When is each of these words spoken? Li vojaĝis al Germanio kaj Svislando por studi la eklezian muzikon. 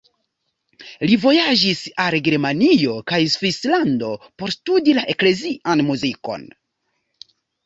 Li 1.09 1.17
vojaĝis 1.25 1.81
al 2.05 2.17
Germanio 2.27 2.95
kaj 3.11 3.19
Svislando 3.35 4.09
por 4.41 4.55
studi 4.57 4.97
la 5.01 5.05
eklezian 5.17 5.87
muzikon. 5.93 6.49